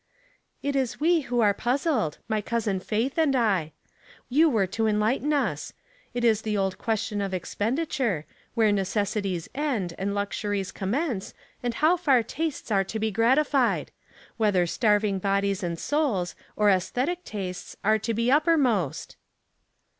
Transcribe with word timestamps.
"It 0.63 0.75
is 0.75 0.99
we 0.99 1.19
who 1.29 1.41
are 1.41 1.53
puzzled— 1.53 2.17
my 2.27 2.41
cousin 2.41 2.79
Faith 2.79 3.19
and 3.19 3.35
I. 3.35 3.71
You 4.29 4.49
were 4.49 4.65
to 4.65 4.87
enlighten 4.87 5.31
us. 5.31 5.73
It 6.15 6.23
is 6.23 6.41
the 6.41 6.57
old 6.57 6.79
question 6.79 7.21
of 7.21 7.35
expenditure— 7.35 8.25
where 8.55 8.71
necessities 8.71 9.47
end 9.53 9.93
and 9.99 10.15
luxuries 10.15 10.71
commence, 10.71 11.35
and 11.61 11.75
how 11.75 11.97
far 11.97 12.23
tastes 12.23 12.71
are 12.71 12.83
to 12.83 12.97
be 12.97 13.11
gratified? 13.11 13.91
Whether 14.37 14.65
starving 14.65 15.19
bodies 15.19 15.61
and 15.61 15.77
souls, 15.77 16.33
or 16.55 16.71
aesthetic 16.71 17.23
tastes, 17.23 17.77
are 17.83 17.99
to 17.99 18.13
be 18.15 18.31
upper 18.31 18.57
most 18.57 19.17